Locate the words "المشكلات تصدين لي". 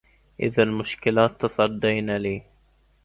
0.63-2.41